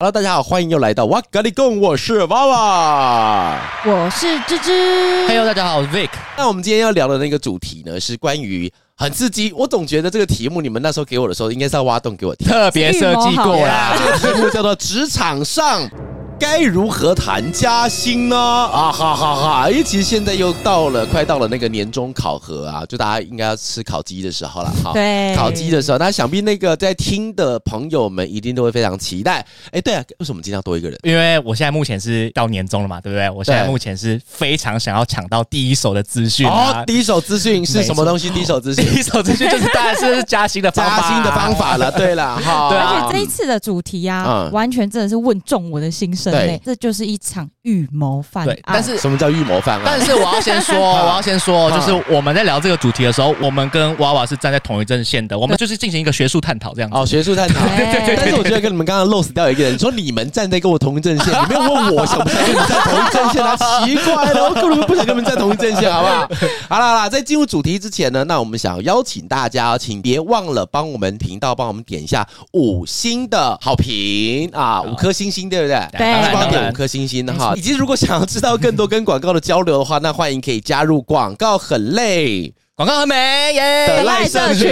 [0.00, 5.26] Hello，大家好，欢迎又来到哇嘎哩贡，我是娃娃，我是芝芝。
[5.26, 6.10] Hello，大家好，我是 Vic。
[6.36, 9.52] 那我们今天要聊的那个主题呢，是关于很刺激。
[9.52, 13.96] 我总觉得这个题目，你们那时候给我的时候，应该是要挖洞给我听，特别设计过啦。
[13.98, 15.90] 这个题目叫做职场上。
[16.38, 18.36] 该如何谈加薪呢？
[18.36, 19.70] 啊哈哈哈！
[19.70, 24.92] 因为其实现在又到了快到了那个年终考核啊，就大家应该要吃烤鸡的时候了哈。
[24.92, 29.44] 对，烤鸡的时候，那想必那个在听的朋友们一定都会非常期待。
[29.72, 30.98] 哎，对啊，为什么今天要多一个人？
[31.02, 33.28] 因为我现在目前是到年终了嘛，对不对？
[33.30, 36.80] 我现在目前是非常想要抢到第一手的资讯啊。
[36.80, 38.30] 哦，第一手资讯是什么东西？
[38.30, 41.90] 第一手资讯， 第一手资讯就是当然是加薪的方法，加薪的方法了。
[41.92, 47.08] 对了，哈，对，而且这一次的主题啊，完全真的是问中我的心声嘞，这就是。
[47.08, 49.82] 一场预谋犯案，但是什么叫预谋犯案？
[49.84, 56.96] 但是我要先说， 我要先说，就是我们在聊这个主题的时候，我们跟娃娃是站在同一阵线的，我们就是进行一个学术探讨这样子。
[56.96, 57.66] 哦，学术探讨。
[57.76, 58.16] 对对对。
[58.16, 63.56] 但是我觉得跟你们刚刚 lost 掉一个人，说你们站在跟我同一阵线，你没有问我想不想跟你们站同一阵线啊？
[63.84, 66.28] 奇怪了， 我根本不想跟你们站同一阵线，好不好？
[66.68, 75.76] 好了好了，在进入主题之前呢，那我们想邀请大家，请别忘了帮我们频道帮我们点一下五星的好评啊，五颗星星，对不对？
[75.98, 77.54] 对，帮我点五颗星星的哈。
[77.58, 84.68] 以及如果想要知道更多跟广告的交流的话，那欢迎可以加入广告很累、广告很美耶的赖社群。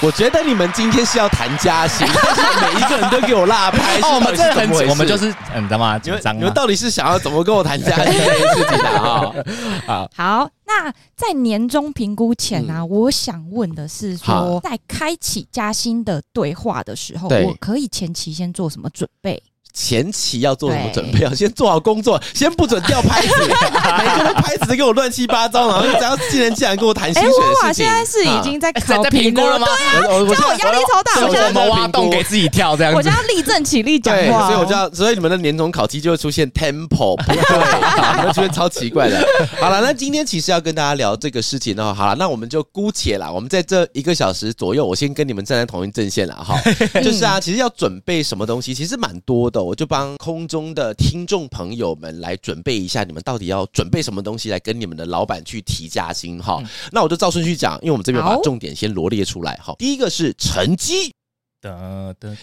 [0.00, 6.00] 我觉得你们今天是要谈加薪，但是每一个人都给我落拍， 哦，我们这很，我们就是嗯，你知道吗？
[6.02, 9.34] 你们你们到底是想要怎么跟我谈加薪这件事情的啊？
[9.86, 19.42] 好，好，那在年终评估前呢，我想问的是说，在开启加薪的对话的时候，我可以前期先做什么准备？
[19.74, 21.34] 前期要做什么准备啊？
[21.34, 29.66] 先做好工作， 先不准掉拍子， 每个人拍子都给我乱七八糟， 然后只要既然既然跟我谈薪水的事情，欸、现在是已经在考评估了吗？
[29.66, 39.26] 对啊，我我压力超大，我现在挖洞给自己跳这样，我就要立正起立讲话，所以我就要，所以你们的年终考绩就会出现 tempo 不对，会出现超奇怪的。
[39.58, 46.54] 好了，那今天其实要跟大家聊这个事情的话，好了，那我们就姑且啦，我们在这一个小时左右，我先跟你们站在同一阵线了哈。
[47.02, 49.63] 就是啊，其实要准备什么东西，其实蛮多的。
[49.64, 56.58] 我就帮空中的听众朋友们来准备一下，你们到底要准备什么东西来跟你们的老板去提加薪哈？
[56.62, 59.74] 嗯、那我就照顺序讲，因为我们这边把重点先罗列出来哈。
[59.78, 61.12] 第一个是成绩。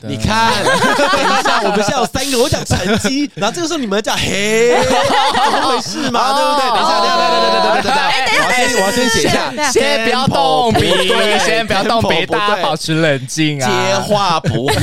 [0.08, 4.76] 你看，等一下，我们现在有三个，我讲成绩，然后这个时候你们讲嘿，
[5.52, 6.34] 怎么回事嘛？
[6.34, 6.66] 对不对？
[6.72, 11.08] 等一下，等一下，等一下，等一下，等一下，哎，等一下，我先，我要先写一下，先不要动笔，
[11.46, 13.70] 先不要动笔，大家保持冷静啊。
[13.70, 14.74] 接话不会，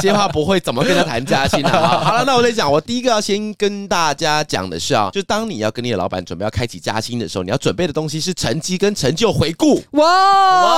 [0.00, 1.70] 接话不会，怎么跟他谈加薪呢？
[1.70, 9.82] 好了，那我再讲，我第一个要先跟大家讲的是啊，就当你要跟你的老板准备要开启加薪的时候，你要准备的东西是成绩跟成就回顾。
[9.90, 10.72] 哇哇，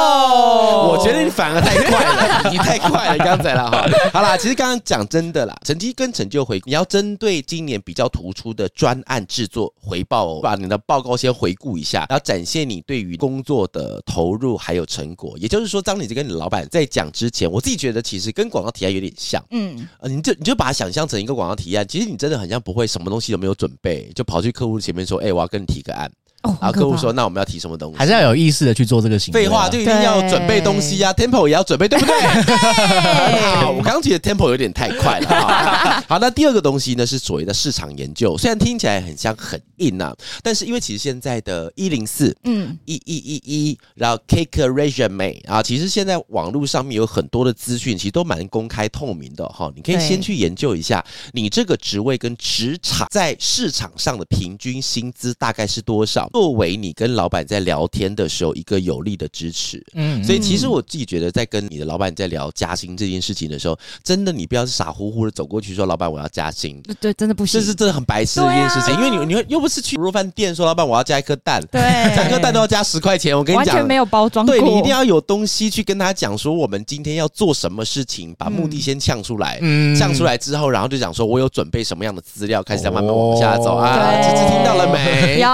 [0.89, 2.32] 我觉得你反而太快了。
[2.51, 3.87] 你太快了，刚才了哈。
[4.13, 15.37] 好啦，其实刚刚讲真的啦，成绩跟成就回，你要针对今年比较突出的专案制作回报，把你的报告先回顾一下，然后展现你对于工作的投入还有成果。
[15.39, 26.11] 也就是说，当你在跟你老板在讲之前，我自己觉得其实跟广告提案有点像，嗯，呃，你就你就把它想象成一个广告提案，其实你真的很像不会什么东西都没有准备，就跑去客户前面说，哎，我要跟你提个案。
[26.43, 27.99] 然后客户说：“那我们要提什么东西？
[27.99, 32.15] 还是要有意识的去做这个行为。”废话，就一定要准备东西啊，tempo 也要准备，对不对？
[33.63, 35.29] 好，我刚刚觉得 tempo 有点太快了。
[36.09, 49.71] 好，那第二个东西呢，是所谓的市场研究，虽然听起来很像很硬呐，但是因为其实现在的一零四，嗯，一一一一，然后 Cake Resume 啊，其实现在网络上面有很多的资讯，其实都蛮公开透明的哈。
[49.77, 56.29] 你可以先去研究一下，你这个职位跟职场在市场上的平均薪资大概是多少。
[56.33, 71.81] 作为你跟老板在聊天的时候一个有力的支持，嗯，所以其实我自己觉得，在跟你的老板在聊加薪这件事情的时候，真的你不要是傻乎乎的走过去说老板我要加薪，对，真的不行，这是真的很白痴的一件事情，因为你你又不是去卤肉饭店说老板我要加一颗蛋，对，
[72.17, 83.77] 加一颗蛋都要加十块钱，我跟你讲，完全没有包装，对，你一定要有东西去跟他讲说我们今天要做什么事情，把目的先呛出来，嗯，呛出来之后，然后就讲说我有准备什么样的资料，开始在慢慢往下走。
[83.77, 85.41] 啊，这次听到了没？
[85.41, 85.49] 有。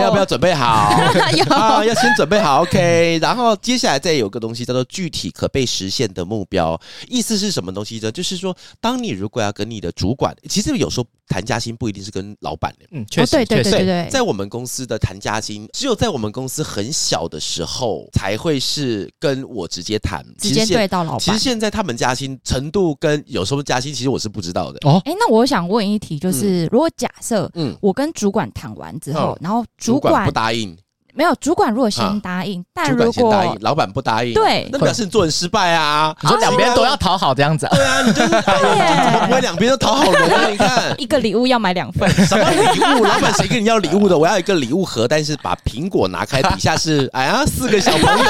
[0.00, 0.90] 要不要准备好？
[1.36, 3.18] 有啊，要先准备好，OK。
[3.20, 8.10] 然后接下来再有个东西叫做具体可被实现的目标，意思是什么东西呢？
[8.10, 21.20] 就是说，当你如果要跟你的主管，其实有时候谈加薪不一定是跟老板的，嗯，确实，哦、对对对对，对，在我们公司的谈加薪，只有在我们公司很小的时候才会是跟我直接谈，直接对到老板。
[21.20, 24.78] 其实现在他们加薪程度跟有时候加薪，其实我是不知道的。
[24.88, 30.78] 哦，哎，那我想问一题，就是、嗯、如果假设，嗯，我跟主管谈完之后，嗯、然后主管，主管不答应。
[31.14, 36.14] 没有，主管如果先答应，但如果老板不答应，对，那表示你做人失败啊！
[36.22, 40.48] 你说两边都要讨好这样子，对啊，你就 是怎么不会两边都讨好人啊？
[40.50, 43.04] 你看，一个礼物要买两份， 什么礼物？
[43.04, 44.16] 老板谁跟你要礼物的？
[44.16, 48.24] 我要一个礼物盒，但是把苹果拿开，底下是 哎呀四个小朋友。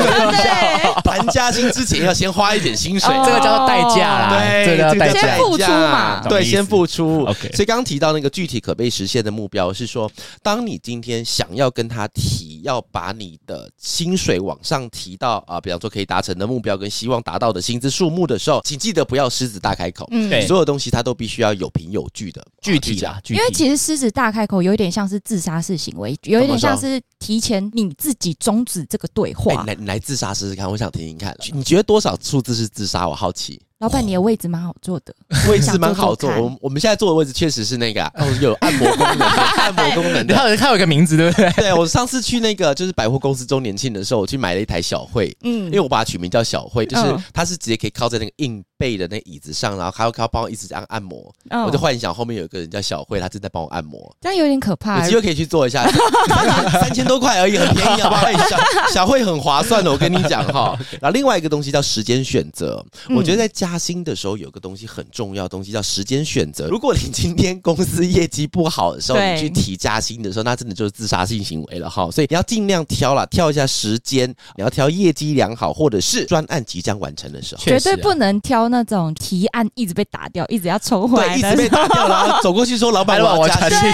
[1.03, 7.25] 谈加薪之前要先花一点薪水，这个叫做代价啦，对，这个叫代价，先付出嘛，对，先付出。
[7.25, 10.11] OK，所以刚刚提到那个具体可被实现的目标是说，
[10.43, 20.06] 当你今天想要跟他提，要把你的薪水往上提到啊，比方说可以达成的目标跟希望达到的薪资数目的时候，请记得不要狮子大开口。
[20.11, 23.19] 嗯，对，所有东西它都必须要有凭有据的，具体啊。
[23.31, 29.64] 因为其实狮子大开口有一点像是自杀式行为，有一点像是提前你自己终止这个对话。
[29.64, 33.08] 来，你来自杀试试看，我想听听看，你觉得多少数字是自杀？
[33.08, 33.58] 我好奇。
[33.81, 35.15] 老板，你的位置蛮好坐的，
[35.50, 36.31] 位置蛮好坐。
[36.31, 40.27] 我我们现在坐的位置确实是那个、啊，有 按摩功能， 按摩功能。
[40.27, 41.50] 它有它有一个名字，对不对？
[41.53, 51.32] 对，我上次去那个就是百货公司周年庆的时候，我去买了一台小慧，嗯，因为我把它取名叫小慧，就是它是直接可以靠在那个硬背的那椅子上，然后还要靠帮我一直这样按摩。
[51.67, 55.03] 我就幻想后面有一个人叫小慧，她正在帮我按摩，这样有点可怕。
[55.05, 55.88] 有机会可以去做一下，
[56.81, 58.27] 三千多块而已，很便宜，好不好？
[58.49, 58.59] 小
[58.93, 60.79] 小慧很划算的，我跟你讲哈。
[61.00, 62.85] 然后另外一个东西叫时间选择，
[63.17, 64.50] 我觉得在加薪的时候有。
[64.50, 66.67] 有个东西很重要，东西叫时间选择。
[66.67, 72.11] 如果你今天公司业绩不好的时候，你去提加薪的时候，那真的就是自杀性行为了哈。
[72.11, 83.78] 所以你要尽量挑啦，挑一下时间，你要挑业绩良好或者是专案即将完成的时候，绝对不能挑那种提案一直被打掉，一直要抽回来，对，一直被打掉，然后走过去说：“老板，我要加薪。”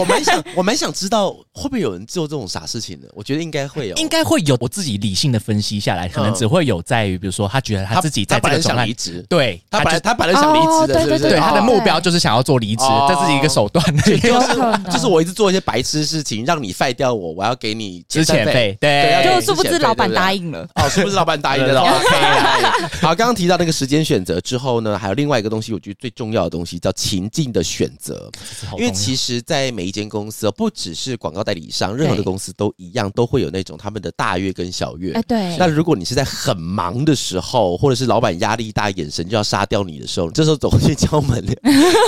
[0.00, 3.08] 我蛮想，我蛮想知道会不会有人做这种傻事情的。
[3.14, 4.56] 我觉得应该会有，应该会有。
[4.60, 11.30] 我自己理性的分析下来，可能只会有在于，比如说他觉得他自己在这个专案离职，对他本来他本来想离职的，对对？
[11.30, 13.84] 对，他的目标就是想要做离职，这是一个手段。
[13.96, 18.76] 就是就是我一直做一些白痴事情，让你废掉我，我要给你之前费。
[18.80, 20.66] 对，就殊不知老板答应了。
[20.76, 21.80] 哦，殊不知老板答应了？
[21.82, 23.00] OK。
[23.00, 28.30] 好，刚刚提到那个时间选择之后呢，还有另外一个东西，我觉得最重要的东西叫情境的选择。
[28.78, 35.12] 因为其实，在每一间公司，不只是广告代理商，任何的公司都一样，都会有那种他们的大月跟小月。
[35.12, 35.56] 哎，对。
[35.56, 41.54] 那如果你是在很忙的时候，或者是老板压力大，眼神就要杀掉你的时候，这时候走过去敲门， 跟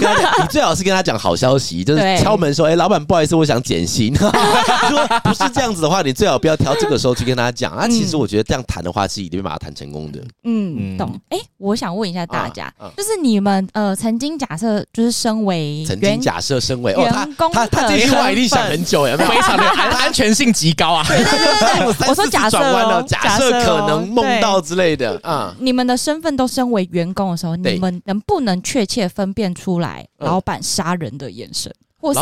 [0.03, 4.13] 他讲，你最好是跟他讲好消息，就是敲门说：“哎，老板，不好意思，我想减薪。
[4.91, 7.73] ”如果不是这样子的话，你最好不要挑这个时候去跟他讲。
[7.75, 10.23] 啊，其实我觉得这样谈的话，是一定会把它谈成功的。
[10.45, 11.19] 嗯，懂。
[11.31, 19.31] 哎，我想问一下大家，就是你们呃，曾经假设就是身为曾经假设身为员工，他他这句话一定想很久，有没有？
[19.31, 21.05] 非常的安 安全性极高啊。
[21.09, 25.55] 对对对 我说假设哦，假设可能梦到之类的啊。
[25.59, 32.21] 你们的身份都身为员工的时候，你们能不能确切分辨出来老板杀人的眼神，或是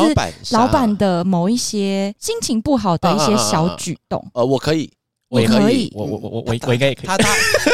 [0.51, 4.25] 老板的某一些心情不好的一些小举动？
[4.35, 4.91] 呃，我可以。
[5.33, 7.07] 我可以，我我我我我我应该也可以。
[7.07, 7.27] 他他，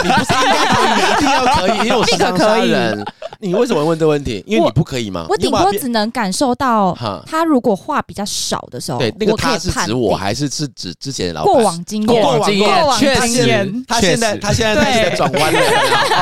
[0.05, 3.05] 你不是应该可以，你 一定要可以，因为我是杀人。
[3.41, 4.43] 你为什么问这个问题？
[4.47, 5.27] 因为你不可以吗？
[5.29, 6.97] 我顶多只能感受到，
[7.27, 11.53] 他如果话比较少的时候，对，那个他是指我还是是指之前的老板？
[11.55, 14.75] 过往经验，过往经验，确实，他现在他现在
[15.11, 15.61] 在转弯了。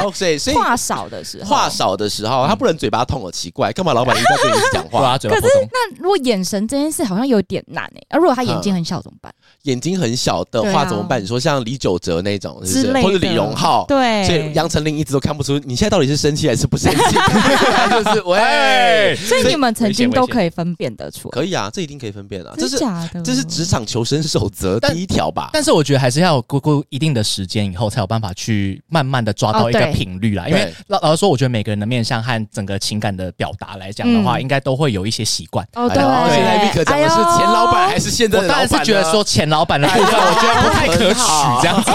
[0.14, 5.18] 所以所以话少的时候，话少的时候，他不能嘴巴痛了，奇怪，干嘛老板一直在跟你讲话？
[5.18, 9.32] 可是那如果眼神这件事好像有点难诶，而如果他眼睛很小怎么办？
[9.66, 11.22] 眼睛很小的话怎么办？
[11.22, 13.02] 你说像李玖哲那种，是不是？
[13.02, 16.98] 或者李荣浩，对，所以杨丞琳一直都看不出你现在到底是生气还是不生气，
[17.90, 19.16] 就是喂。
[19.16, 25.50] 所以你们曾经都可以分辨得出，可以啊，这一定可以分辨啊，这是假的，这是职场求生守则第一条吧。
[25.52, 30.46] 但是我觉得还是要过过一定的时间以后，才有办法去慢慢的抓到一个频率啦。
[30.48, 35.66] 因为老老实说，我觉得每个人的面相和整个情感的表达来讲的话，应该都会有一些习惯。
[35.74, 36.06] 哦，对。
[36.36, 38.68] 现在立刻讲的是前老板还是现在的老板？
[38.68, 41.20] 当然是觉得说前老板的部分，我觉得不太可取，
[41.60, 41.90] 这样子。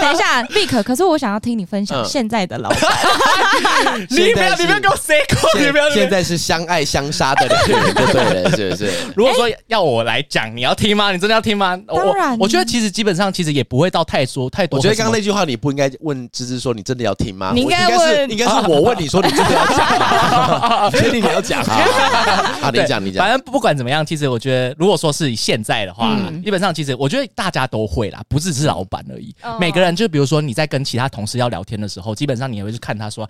[0.00, 2.78] 等一下， Vic，可是我想要听你分享现在的老板。
[4.10, 5.18] 你不要，你不要给我 say
[5.58, 5.90] 你不要。
[5.90, 8.90] 现在是相爱相杀的两个人，就 对了，是不是？
[9.14, 11.12] 如果说要我来讲，你要听吗？
[11.12, 11.78] 你真的要听吗？
[11.86, 12.36] 当然。
[12.38, 14.78] 我觉得其实基本上其实也不会到太说太多。
[14.78, 17.52] 我觉得刚刚那句话你不应该问芝芝说你真的要听吗？
[17.54, 22.58] 你应该问，应该是我问你说你真的要讲吗，确定你要讲啊？
[22.62, 23.24] 好，你讲，你讲。
[23.24, 29.34] 反正不管怎么样，其实我觉得，如果说是以现在的话，基本上其实我觉得大家都会啦，不只是老板而已。
[29.58, 33.28] 每个人就比如说你在跟其他同事要聊天的时候，基本上你也会去看他说，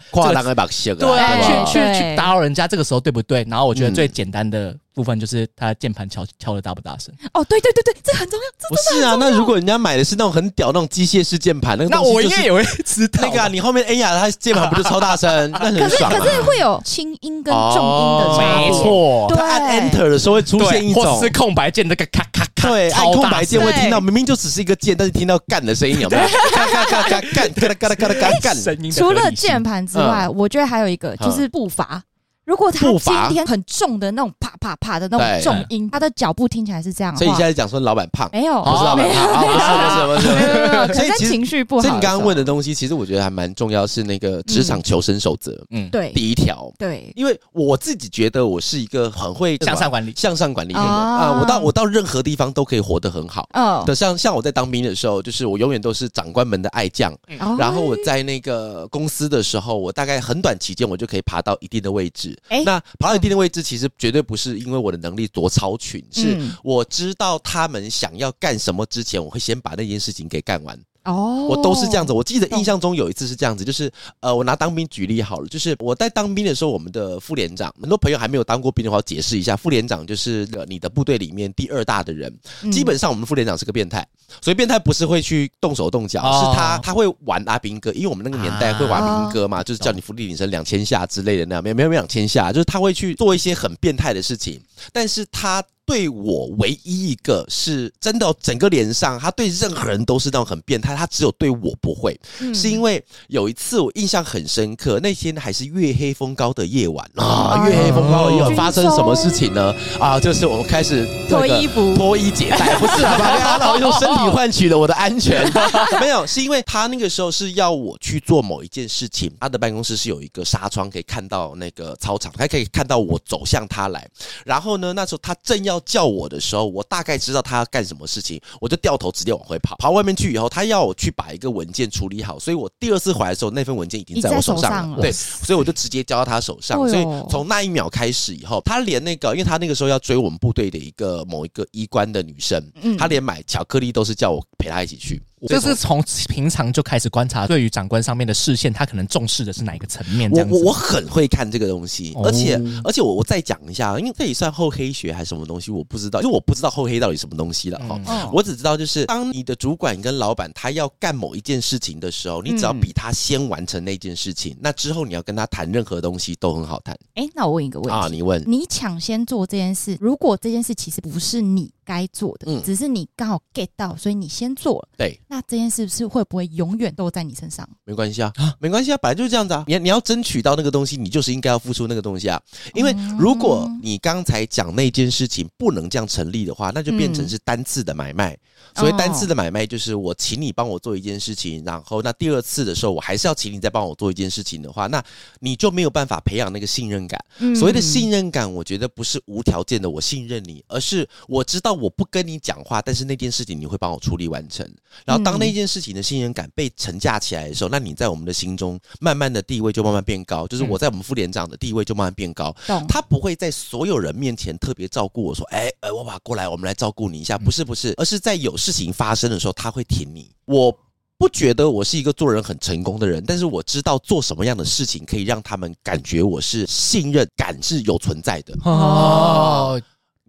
[1.06, 1.08] 对，
[1.42, 3.46] 去去去打扰人家，这个时候对不对？
[3.48, 4.76] 然后我觉得最简单的。
[4.94, 8.68] 部分就是他键盘敲敲的大不大声哦，对对对对，这很重要。
[8.68, 13.20] 不是啊，那如果人家买的是那种很屌那种机械式键盘，那个那我应该也会知道。
[13.22, 16.10] 那个啊，你后面哎呀，他键盘不就超大声， 那很爽。
[16.10, 18.66] 可是可是会有轻音跟重音的差别。
[18.66, 26.22] 没错，他按 Enter 的时候会出现一种，或是空白键那个咔咔咔，对，按空白键会听到明明就只是一个键，但是听到干的声音有没有？
[26.52, 28.90] 咔咔咔咔干，嘎啦嘎啦嘎啦嘎干声音。
[28.90, 32.02] 除了键盘之外，我觉得还有一个就是步伐。
[32.46, 37.16] 如果他今天很重的那种啪啪啪的那种重音，他的脚步听起来是这样。
[37.16, 40.94] 所以你现在讲说老板胖，没有，不是老板胖，不是不是不是，没有。
[40.94, 41.82] 所以情绪不好。
[41.82, 45.56] 所以你刚刚问的东西，其实我觉得还蛮重要，是那个职场求生守则。
[45.70, 51.38] 嗯，对，第一条，对，因为我自己觉得我是一个很会向上管理、向上管理的人啊。
[51.40, 53.48] 我到我到任何地方都可以活得很好。
[53.52, 57.14] 嗯，的像像我在当兵的时候，就是我永远都是长官们的爱将。
[57.56, 62.36] 然后我在那个公司的时候，我大概很短期间我就可以爬到一定的位置。
[62.48, 63.20] 哎，那爬到。
[63.20, 70.78] 一定的位置其实绝对不是因为我的能力多超群，是我知道他们想要干什么之前，我会先把那件事情给干完。
[71.04, 72.12] 哦，我都是这样子。
[72.12, 73.90] 我记得印象中有一次是这样子，就是
[74.20, 82.30] 呃，我拿当兵举例好了，就是我在当兵的时候，我们的副连长，很多朋友还没有当过兵的话，我解释一下，副连长就是你的部队里面第二大的人。
[82.70, 84.06] 基本上我们副连长是个变态，
[84.42, 94.60] 所以变态不是会去动手动脚，是他他会玩阿兵哥，因为我们那个年代会玩阿兵哥嘛，就是叫你伏地挺身两千下之类的那样，没有没有两千下，就是他会去做一些很变态的事情，
[94.92, 95.62] 但是他。
[95.90, 109.74] 对我唯一一个是真的，整个脸上，他对任何人都是那种很变态，他只有对我不会，嗯、是因为有一次我印象很深刻，那天还是月黑风高的夜晚啊，月黑风高的夜晚发生什么事情呢？
[109.98, 113.02] 啊，就是我们开始脱衣服、脱衣解带，不是？
[113.02, 115.44] 然后用身体换取了我的安全，
[116.00, 124.08] 没有，是因为他那个时候是要我去做某一件事情，他的办公室是有一个纱窗可以看到那个操场，还可以看到我走向他来，
[124.44, 125.79] 然后呢，那时候他正要。
[125.80, 129.76] 叫我的时候，我大概知道他要干什么事情，我就掉头直接往回跑。
[129.76, 134.78] 跑外面去以后，他要我去把一个文件处理好，所以我第二次回来的时候，那份文件已经在我手上了。
[134.78, 136.78] 上了对， 所以我就直接交到他手上。
[136.88, 142.62] 所以从那一秒开始以后，他连那个，因为他那个时候要追我们部队的一个某一个医官的女生，
[142.98, 145.22] 他连买巧克力都是叫我陪他一起去。
[145.48, 150.30] 这是从平常就开始观察，对于长官上面的视线，他可能重视的是哪一个层面？
[150.30, 158.30] 我我我很会看这个东西，而且而且我我再讲一下，因为这也算厚黑学还是什么东西，我不知道，因为我不知道厚黑到底什么东西了哈。
[158.32, 166.94] 我只知道就是，当你的主管跟老板他要干某一件事情的时候，你只要比他先完成那件事情，那之后你要跟他谈任何东西都很好谈。
[167.14, 176.10] 哎，那我问一个问题啊，你问，你抢先做这件事，如果这件事其实不是你该做的，嗯，只是你刚好 get 到，所以你先做了，对，那这件事是。
[176.10, 177.64] 会不会永远都在你身上？
[177.84, 179.62] 没关系啊，没关系啊，本来就是这样子啊。
[179.68, 182.42] 你你要争取到那个东西，你就是应该要付出那个东西啊。
[182.74, 188.36] 因为如果你刚才讲那件事情不能这样成立的话，那就变成是单次的买卖。
[188.74, 195.02] 所以单次的买卖就是我请你帮我做一件事情，然后那第二次的时候我还是要请你再帮我做一件事情的话，那
[195.38, 197.24] 你就没有办法培养那个信任感。
[197.54, 204.68] 所谓的信任感，我觉得不是无条件的我信任你，而是我知道我不跟你讲话，但是那件事情你会帮我处理完成。
[205.04, 212.54] 然后当那件事情的信任感被承架起来的时候，那你在我们的心中慢慢的地位就慢慢变高，就是我在我们副连长的地位就慢慢变高。
[212.88, 220.30] 他不会在所有人面前特别照顾我说，哎，呃，我把过来，我们来照顾你一下，不是不是，而是在有事情发生的时候，他会挺你。
[220.44, 220.76] 我
[221.16, 228.54] 不觉得我是一个做人很成功的人，但是我知道做什么样的事情可以让他们感觉我是信任感是有存在的。
[228.64, 229.80] 哦，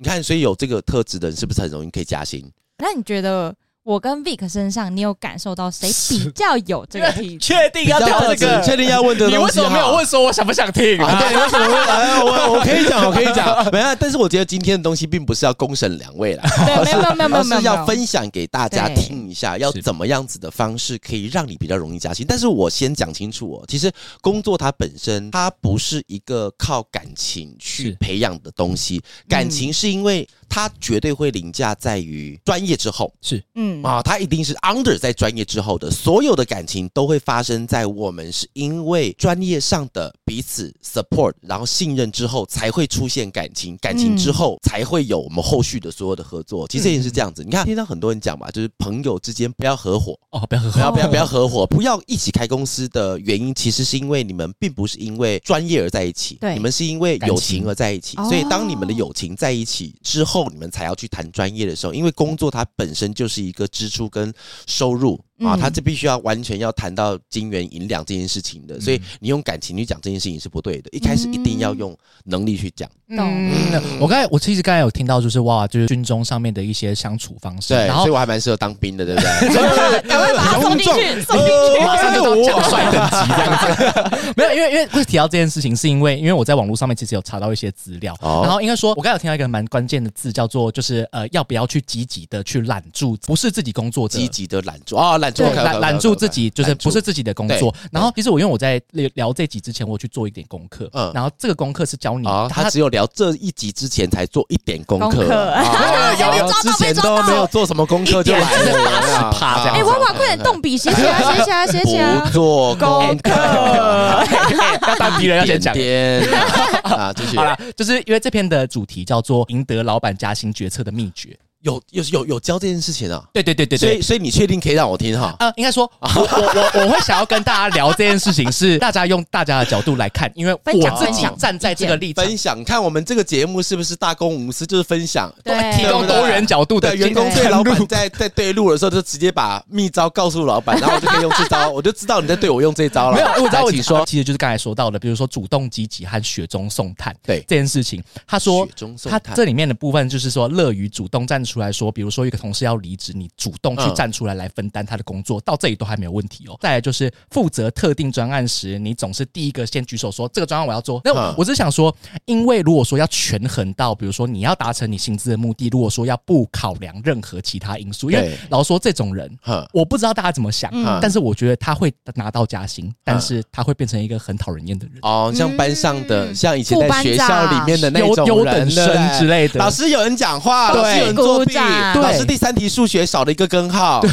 [0.03, 2.51] 你看，所以有这个特质的人是不是很容易可以加薪？
[2.79, 3.55] 那你觉得？
[3.83, 7.47] 我跟 Vic 身上，你有感受到谁比较有这个 体质？
[7.47, 8.61] 确定要聊这个？
[8.61, 9.37] 确定要问的东西？
[9.37, 11.01] 你为什么没有问说我想不想听？
[11.01, 11.75] 啊，对， 为什么？
[11.89, 13.67] 哎，我我可以讲，我可以讲。
[13.71, 22.23] 没有，但是我觉得今天的东西并不是要公审两位啦，对，没有没有没有没有，是要分享给大家听一下，要怎么样子的方式可以让你比较容易加薪。
[22.29, 30.27] 但是我先讲清楚哦，其实工作它本身它不是一个靠感情去培养的东西，感情是因为。
[30.51, 33.81] 它绝对会凌驾在于专业之后，是，嗯。
[33.81, 46.67] 啊，它一定是 under 在专业之后的，所有的感情都会发生在我们是因为专业上的彼此 support，然后信任之后才会出现感情，感情之后才会有我们后续的所有的合作。
[46.67, 50.19] 其实也是这样子，你看，听到很多人讲嘛，就是朋友之间不要合伙。
[50.31, 64.33] 哦，不要合伙，不要不要不要合伙，不要一起开公司的原因，其实是因为你们并不是因为专业而在一起，对，你们是因为友情而在一起，所以当你们的友情在一起之后，你们才要去谈专业的时候，因为工作它本身就是一个支出跟
[64.67, 65.19] 收入。
[65.43, 70.89] 啊，他这必须要完全要谈到金元银两这件事情的，所以你用感情去讲这件事情是不对的。
[70.91, 72.89] 一开始一定要用能力去讲。
[73.09, 73.51] 嗯，
[73.99, 77.69] 我刚才我其实刚才有听到，就是哇，就是军中上面的一些相处方式。
[77.73, 80.01] 对，然后所以我还蛮适合当兵的，对不对？
[80.07, 84.33] 赶快把他送进去，送进去，马上 就到将帅等级这样子。
[84.37, 96.11] 没有，因为因为会提到这件事情，是因为因为我在网络上面其实有查到一些资料，然后应该说，我刚才有听到一个蛮关键的字，叫做就是呃，要不要去积极的去揽住，不是自己工作，积极的揽住啊，揽住，揽揽住。
[96.21, 98.79] 自己就是不是自己的工作，然后其实我因为我在
[99.15, 105.23] 聊这集之前，我去做一点功课，嗯，然后这个功课是教你啊，他只有聊这一集之前才做一点功课，
[106.19, 109.75] 有之前都没有做什么功课就来了，趴这样。
[109.77, 113.31] 哎，娃娃快点动笔写起来，写起来，写起来，不做功课，
[114.87, 115.73] 要当敌人要先讲。
[116.83, 117.37] 啊，继续。
[117.37, 121.35] 好了，就是因为这篇的主题叫做赢得老板加薪决策的秘诀。
[121.61, 123.23] 有有有有教这件事情啊？
[123.33, 125.35] 对对对对，所以所以你确定可以让我听哈？
[125.39, 132.25] 啊，应该说， 我我我我会想要跟大家聊这件事情，是大家用大家的角度来看，因为我自己站在这个立场。
[132.25, 143.17] 分享，看我们这个节目是不是大公无私，就是分享，对，提供多元角度的员工对老板在在对路的时候，就直接把秘招告诉老板，然后我就可以用这招，我就知道你在对我用这招了。
[143.17, 148.67] 没有，我知道你说，其实就是刚才说到的，比如说主动积极和雪中送炭，对这件事情，他说
[149.09, 152.21] 他这里面的部分就是说乐于主动站出来说，比如说。
[152.21, 156.55] 一个同事要离职，你主动去站出来来分担他的工作，嗯、到这里都还没有问题哦。
[156.61, 161.01] 再来就是负责特定专案时，你总是第一个先举手说这个专案我要做。
[161.03, 161.93] 那我只想说，
[162.25, 169.29] 因为如果说要权衡到，比如说你要达成你薪资的目的，如果说要不考量任何其他因素，因为老实说这种人，
[169.73, 174.99] 我不知道大家怎么想，嗯、但是我觉得他会拿到加薪，但是他会变成一个很讨人厌的人。
[175.01, 178.85] 哦，像班上的，嗯、像以前在学校里面的那种优等生
[179.17, 179.59] 之类的。
[179.59, 180.81] 老师有人讲话，对。
[180.81, 182.17] 老师有人作弊，对。
[182.17, 184.09] 是第三题数学少了一个根号，对，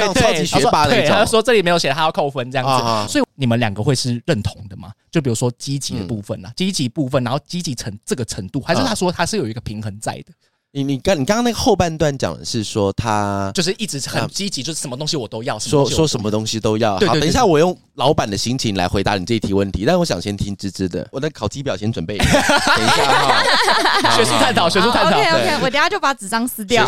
[0.00, 1.14] 那种超级学霸那种。
[1.14, 3.12] 他说这里没有写，他要扣分这样子。
[3.12, 4.90] 所以你们两个会是认同的吗？
[5.10, 10.32] 就比如说积极的部分啊，积极部分，然后积极成这个程度，还是他说他是有一个平衡在的？
[10.76, 16.98] 你你刚你刚刚那个后半段讲的是说他就是一直很积极，就是什么东西我都要，说说什么东西都要。
[16.98, 22.24] 好，等一下我用老板的心情来回答你这一题问题，但我想先听芝芝的，我的考绩表先准备一下。
[22.76, 25.16] 等一下哈， 学术探讨，学术探讨。
[25.18, 26.84] OK OK，我等下就把纸张撕掉。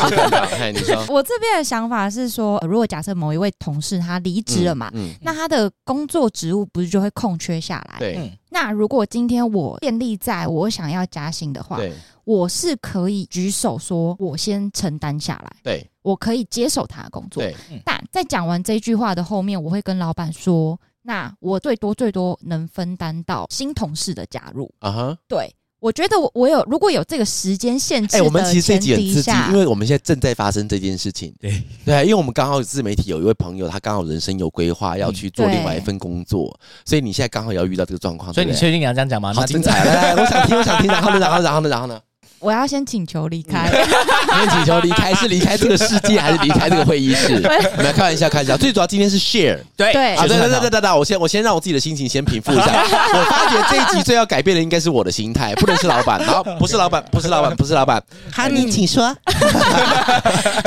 [0.70, 7.98] 你说， 我这边的想法是说，如果假设某一位同事他离职了嘛，那他的工作职务不是就会空缺下来？
[7.98, 8.38] 对。
[8.50, 11.78] 那如果今天我建立在我想要加薪的话，
[12.24, 15.56] 我是可以举手说，我先承担下来。
[15.62, 17.42] 对，我可以接手他的工作。
[17.42, 24.72] 对，但在讲完这句话的后面，我会跟老板说，那我最多最多能分担到新同事的加入。
[24.80, 25.54] 啊哈、uh，huh、对。
[25.80, 31.32] 我觉得我我有如果有这个时间限制，哎，我们其实这集很刺激，因为我们现在正在发生这件事情。
[31.40, 38.34] 对 对，因为我们刚好自媒体有一位朋友，他刚好人生有规划，要去做另外一份工作，所以你现在刚好也要遇到这个状况。
[38.34, 39.32] 所以你确定你要这样讲吗？
[39.32, 39.84] 好精彩！
[39.84, 40.90] 来来，我想听，我想听。
[40.90, 41.20] 然后呢？
[41.20, 41.68] 然后 然后呢？
[41.68, 42.00] 然后呢？
[42.40, 47.34] 我要先请求离开，先请求离开是离开这个世界还是离开这个会议室？
[47.72, 48.56] 我们来开玩笑，开玩笑。
[48.56, 52.62] 最主要今天是 share，对对啊，对对对对对，我先我先让我自己的心情先平复一下。
[52.64, 56.24] 我发觉这一集最要改变的应该是我的心态，不能是老板。
[56.24, 58.02] 好， 不是老板，不是老板，不是老板。
[58.32, 59.14] 哈尼，请说。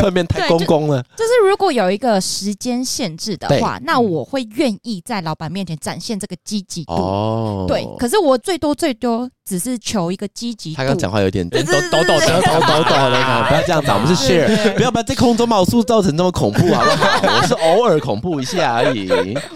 [0.01, 1.01] 后面太公公了。
[1.15, 6.93] 就是如果有一个时间限制的话，那我会愿意在老板面前展现这个积极度。
[6.93, 7.87] 哦，对。
[7.97, 10.73] 可是我最多最多只是求一个积极。
[10.73, 11.47] 他刚讲话有点。
[11.49, 17.37] 抖抖抖舌头抖抖的，不要这样子，我们是 share，不要把这空中把我塑造成这么恐怖，好不好？
[17.37, 19.09] 我是偶尔恐怖一下而已。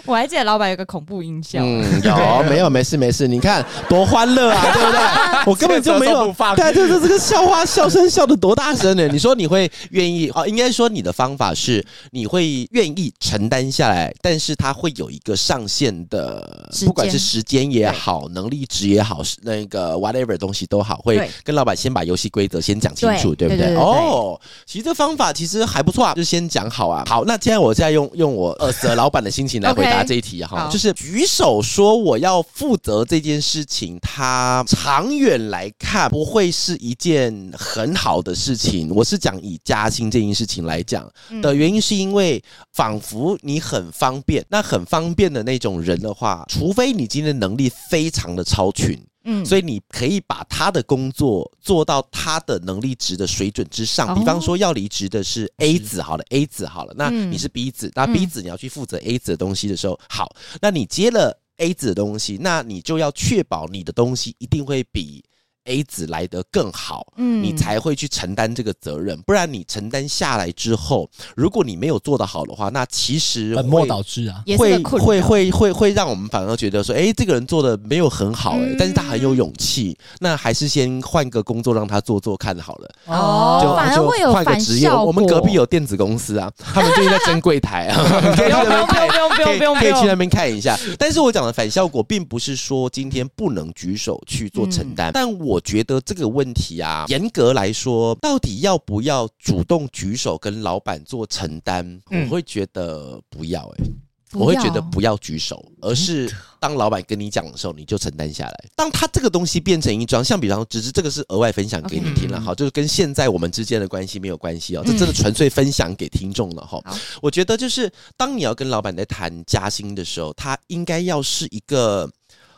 [0.06, 2.70] 我还记得老板有个恐怖音效，嗯，有没有？
[2.70, 5.00] 没事没事，你看多欢乐啊，对不对？
[5.46, 9.08] 我根本就没有，对对对，这个笑话笑声笑的多大声呢？
[9.08, 10.46] 你说你会愿意哦？
[10.48, 23.76] 应该说你的方法是你会愿意承担下来，但是它会有一个上限的，不管是时间也好，能力值也好，是那个个 whatever 东西都好，会跟老板先把游戏规则先讲清楚，对，对不对？
[23.76, 27.04] 哦，其实这方法其实还不错啊，就先讲好啊。
[27.08, 38.90] 好，那现在我再用用我二十 老板的心情来回答这一题哈就是举手说我要负责这件事情，它长远来看不会是一件很好的事情。
[38.94, 41.08] 我是讲以加薪这件事情来讲
[41.42, 42.42] 的原因，是因为
[42.74, 49.00] 仿佛你很方便，那很方便的那种人的话，除非你今天的能力非常的超群。
[49.26, 54.16] 嗯，所以你可以把他的工作做到他的能力值的水准之上。
[54.16, 65.24] 比方说，要离职的是 A 子，好了，A 子好了，那你是 B 子，那 B 子你要去负责 A 子的东西的时候，好，那你接了 A 子的东西，那你就要确保你的东西一定会比。
[65.66, 82.90] A 子来得更好，嗯，你才会去承担这个责任，不然你承担下来之后，如果你没有做得好的话，那其实本末倒置啊，会会会会会让我们反而觉得说，哎，这个人做的没有很好，哎，但是他很有勇气，那还是先换个工作让他做做看好了。
[83.06, 84.88] 哦，就反而会有换个职业。
[84.88, 87.98] 我们隔壁有电子公司啊，他们最近在争柜台啊，
[88.38, 90.78] 可以去那边看，不用不用不用，可以去那边看一下。
[91.00, 95.55] 但是我讲的反效果，并不是说今天不能举手去做承担，但我。
[95.56, 102.02] 我觉得这个问题啊，严格来说，到底要不要主动举手跟老板做承担？
[102.12, 103.92] 我会觉得不要哎、欸，
[104.34, 108.66] 我会觉得不要举手，而是当老板跟你讲的时候，你就承担下来。
[108.76, 116.84] 当他这个东西变成一桩，像比方说，只是这个是额外分享给你听了，哈，就是跟现在我们之间的关系没有关系哦，这真的纯粹分享给听众了哈。
[117.22, 122.12] 我觉得就是当你要跟老板在谈加薪的时候，他应该要是一个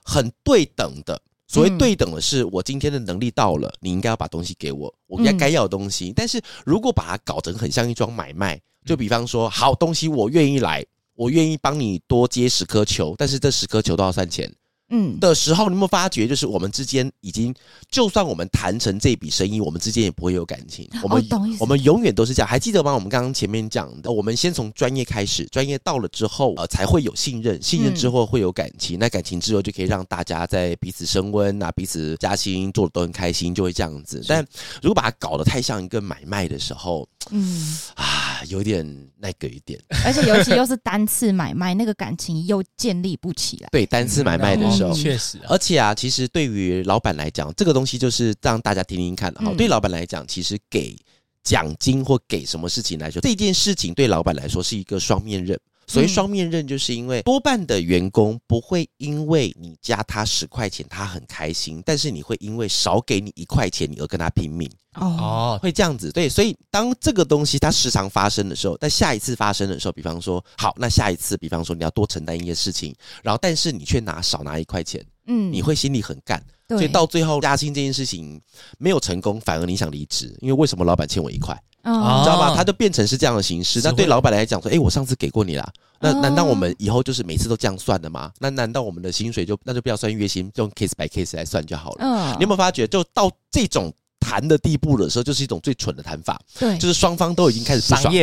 [0.03, 1.21] 很对等的。
[1.47, 6.12] 所谓对等的是，我今天的能力到了，你应该要把东西给我，我应该该要的东西。
[6.13, 14.53] 但是如果把它搞成很像一桩买卖，就比方说，好东西我愿意来，我愿意帮你多接十颗球，但是这十颗球都要算钱。
[14.89, 17.54] 嗯，的时候，你有没有发觉，就是我们之间已经，
[17.91, 20.89] 就算我们谈成这笔生意，我们之间也不会有感情。
[21.04, 21.28] 我们
[21.60, 22.93] 我们永远都是这样，还记得吗？
[22.93, 34.23] 我们刚刚前面讲的，我们先从专业开始，专业到了之后，呃，才会有信任，信任之后会有感情，那感情之后就可以让大家在彼此升温啊，彼此加薪，做的都很开心，就会这样子。
[34.28, 34.45] 但
[34.82, 38.85] 如果把它搞得太像一个买卖的时候，嗯啊，有点
[39.17, 43.69] 那个一点，而且尤其又是单次买卖， 那个感情又建立不起来。
[43.71, 44.93] 对，单次买卖的时候。
[44.93, 49.53] 确实，而且啊，其实对于老板来讲，这个东西就是让大家听听看哈。
[49.57, 50.95] 对老板来讲，其实给
[51.43, 55.59] 奖金或给什么事情来说，这件事情对老板来说是一个双面刃。
[55.88, 64.69] 所以双面刃，就是因为多半的员工不会因为你加他十块钱，他很开心，但是你会因为少给你一块钱，你而跟他拼命。
[64.95, 66.12] 哦，会这样子。
[66.12, 76.43] 对，所以当这个东西它时常发生的时候，在下一次发生的时候，比方说，好，那下一次，比方说你要多承担一些事情，然后但是你却拿少拿一块钱，嗯，你会心里很干。
[76.69, 78.41] 所以到最后加薪这件事情
[78.77, 81.53] 没有成功，反而你想离职，因为为什么老板欠我一块？
[81.83, 82.53] 你知道吗？
[82.53, 83.79] 他就变成是这样的形式。
[83.81, 88.29] 那对老板来讲说，哎，我上次给过你啦，那难道我们以后就是每次都这样算的吗？
[88.39, 92.33] 那难道我们的薪水就那就不要算月薪，就用 case by case 来算就好了？
[92.33, 96.39] 你有没有发觉，就到这种谈的地步的时候，就是一种最蠢的谈法。
[96.60, 98.13] 对，就是双方都已经开始不爽，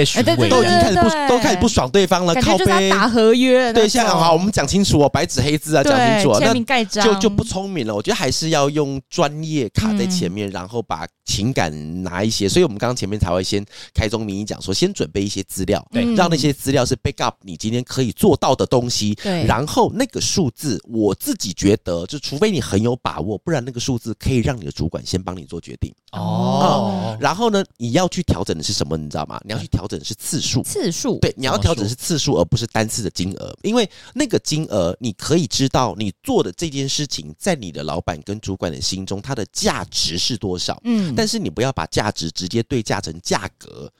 [0.50, 2.34] 都已经开始不都开始不爽对方了。
[2.36, 7.94] 靠背打合约，对，现在好，我们讲清楚哦，白纸黑字啊，讲清楚啊，那就就不聪明了。
[7.94, 11.06] 我觉得还是要用专业卡在前面，然后把。
[11.24, 27.18] 情感拿一些，所以我们刚刚前面才会先开宗明义讲说，先准备一些资料，对，让那些资料是 back up 你今天可以做到的东西，对，然后那个数字，我自己觉得，就除非你很有把握，不然那个数字可以让你的主管先帮你做决定哦、嗯。
[27.18, 28.96] 然后呢，你要去调整的是什么？
[28.96, 29.40] 你知道吗？
[29.44, 41.13] 你要去调整的是次数，次数，对，你要调整是次数，而不是单次的金额，因为那个金额你可以知道你做的这件事情，在你的老板跟主管的心中，它的价值是多少，嗯。
[41.16, 43.90] 但是你不要把价值直接对价成价格。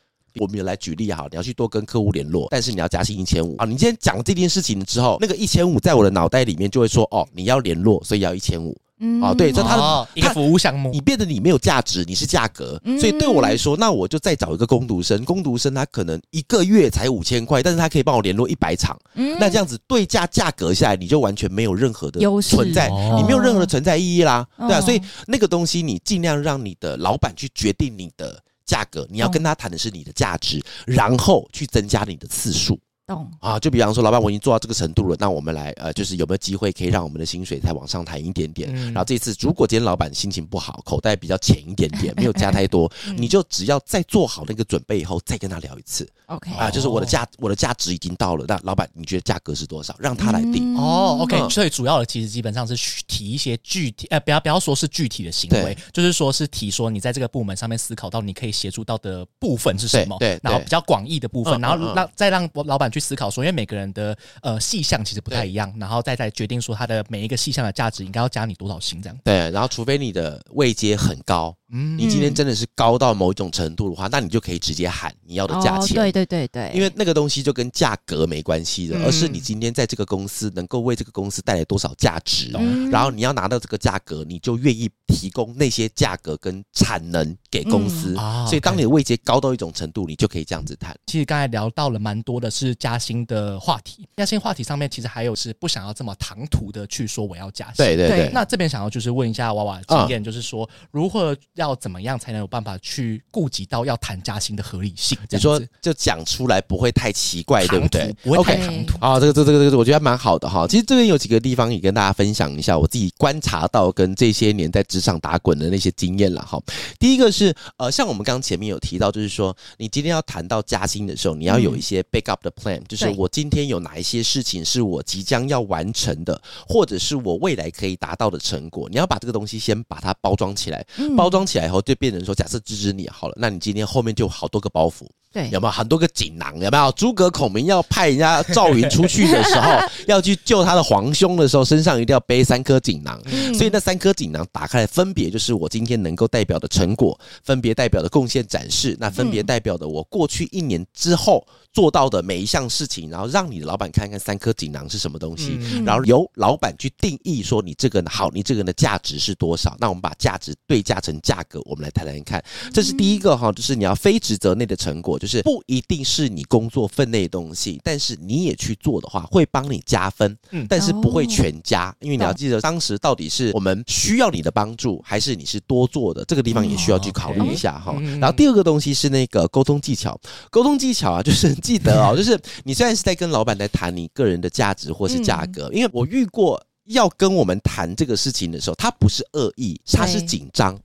[0.41, 3.65] 我们也来举例哈，你要去多跟客户联络，但是你要加薪一千五啊。
[3.65, 8.77] 你今天讲这件事情之后，那个一千五在我的脑袋里面就会说，哦，你要联络，所以要一千五。
[9.05, 32.79] 嗯，哦，对，这他的、哦、一个服务项目，你变得你没有价值，你是价格，所以对我来说，那我就再找一个工读生，工读生他可能一个月才五千块，但是他可以帮我联络一百场，嗯，那这样子对价价格下来，你就完全没有任何的存在，你没有任何的存在意义啦，对啊，所以那个东西你尽量让你的老板去决定你的价格，你要跟他谈的是你的价值，然后去增加你的次数。
[33.07, 38.71] 懂啊，就比方说，老板，我已经做到这个程度了，那我们来呃，就是有没有机会可以让我们的薪水再往上抬一点点？
[38.73, 46.09] 嗯、然后这次如果今天老板心情不好，口袋比较浅一点点， 没有加太多，嗯、你就只要再做好那个准备以后，再跟他聊一次。
[46.27, 49.95] OK 啊，就是我的价我的价值已经到了，那老板你觉得价格是多少？
[49.99, 50.75] 让他来定。
[50.75, 60.17] 嗯、哦，OK，、嗯、所以主要的其实基本上是提一些具体，呃，不要不要说是具体的行为，就是说是提说你在这个部门上面思考到你可以协助到的部分是什么？
[60.19, 69.19] 对，对然后比较广义的部分，嗯、然后让、嗯、再让老板去思考说，因为每个人的呃细项其实不太一样，然后再再决定说他的每一个细项的价值应该要加你多少薪这样。
[69.25, 75.97] 对，然后除非你的位阶很高，嗯，你今天真的是高到某一种程度的话，那你就可以直接喊你要的价钱。
[75.97, 88.15] 哦、对对对对，因为那个东西就跟价格没关系的，嗯、而是你今天在这个公司能够为这个公司带来多少价值，嗯、然后你要拿到这个价格，你就愿意提供那些价格跟产能给公司。
[88.15, 90.95] 嗯哦、所以当你的位阶高到一种程度，你就可以这样子谈。
[91.07, 97.77] 其实刚才聊到了蛮多的是加薪的话题，加薪话题上面其实还有是不想要这么唐突的去说我要加薪。
[97.77, 98.31] 对对对。
[98.31, 105.17] 那这边想要就是问一下娃娃的经验，就是说如何要怎么样才能有办法去顾及到要谈加薪的合理性？
[105.31, 108.15] 你说就讲出来不会太奇怪，对不对？
[108.23, 109.19] 不会太唐突啊。
[109.19, 110.67] 这个这个这个这个我觉得还蛮好的哈。
[110.69, 116.63] 其实这边有几个地方也跟大家分享一下我自己观察到跟这些年在职场打滚的那些经验了哈。
[116.99, 130.85] 第一个是呃，像我们刚前面有提到，就是说你今天要谈到加薪的时候，你要有一些 backup 的 plan，就是我今天有哪一些事情是我即将要完成的，或者是我未来可以达到的成果，你要把这个东西先把它包装起来。
[131.17, 135.07] 包装起来以后，就变成说，假设支持你好了，那你今天后面就好多个包袱。
[135.35, 136.57] 对，有没有很多个锦囊？
[136.61, 143.21] 有没有诸葛孔明要派人家赵云出去的时候， 要去救他的皇兄的时候，身上一定要背三颗锦囊。
[143.27, 159.77] 嗯、所以那三颗锦囊打开来，分别就是我今天能够代表的成果，分别代表的贡献展示，那分别代表的我过去一年之后做到的每一项事情，然后让你的老板看看三颗锦囊是什么东西，嗯、然后由老板去定义说你这个好，你这个人的价值是多少？
[159.81, 162.41] 那我们把价值对价成价格，我们来谈谈看。
[162.73, 165.19] 这是第一个哈，就是你要非职责内的成果。
[165.25, 177.99] 就是不一定是你工作分内的东西，但是你也去做的话，会帮你加分，嗯，但是不会全加，因为你要记得当时到底是我们需要你的帮助，还是你是多做的，这个地方也需要去考虑一下哈。
[178.21, 190.79] 然后第二个东西是那个沟通技巧，沟通技巧啊，就是记得哦，就是你虽然是在跟老板在谈你个人的价值或是价格，因为我遇过要跟我们谈这个事情的时候，他不是恶意，他是紧张。